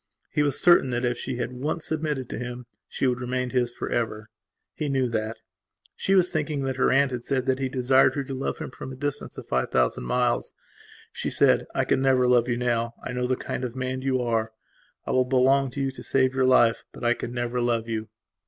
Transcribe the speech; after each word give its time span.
He 0.31 0.41
was 0.41 0.59
certain 0.59 0.89
that 0.89 1.05
if 1.05 1.19
she 1.19 1.35
had 1.37 1.53
once 1.53 1.85
submitted 1.85 2.27
to 2.31 2.39
him 2.39 2.65
she 2.87 3.05
would 3.05 3.19
remain 3.21 3.51
his 3.51 3.71
for 3.71 3.87
ever. 3.91 4.31
He 4.73 4.89
knew 4.89 5.07
that. 5.09 5.41
She 5.95 6.15
was 6.15 6.31
thinking 6.33 6.63
that 6.63 6.77
her 6.77 6.89
aunt 6.91 7.11
had 7.11 7.23
said 7.23 7.45
he 7.59 7.65
had 7.65 7.71
desired 7.71 8.15
her 8.15 8.23
to 8.23 8.33
love 8.33 8.57
him 8.57 8.71
from 8.71 8.91
a 8.91 8.95
distance 8.95 9.37
of 9.37 9.45
five 9.45 9.69
thousand 9.69 10.05
miles. 10.05 10.53
She 11.11 11.29
said: 11.29 11.67
"I 11.75 11.85
can 11.85 12.01
never 12.01 12.27
love 12.27 12.47
you 12.47 12.57
now 12.57 12.95
I 13.03 13.11
know 13.11 13.27
the 13.27 13.35
kind 13.35 13.63
of 13.63 13.75
man 13.75 14.01
you 14.01 14.19
are. 14.19 14.53
I 15.05 15.11
will 15.11 15.23
belong 15.25 15.69
to 15.69 15.79
you 15.81 15.91
to 15.91 16.01
save 16.01 16.33
your 16.33 16.45
life. 16.45 16.83
But 16.91 17.03
I 17.03 17.13
can 17.13 17.31
never 17.31 17.61
love 17.61 17.87
you." 17.87 18.09